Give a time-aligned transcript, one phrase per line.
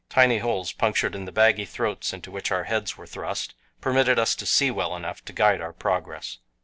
[0.09, 4.33] Tiny holes punctured in the baggy throats into which our heads were thrust permitted us
[4.37, 6.39] to see well enough to guide our progress.